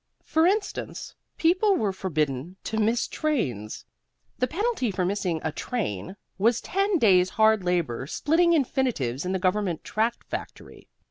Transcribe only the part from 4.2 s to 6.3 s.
The penalty for missing a train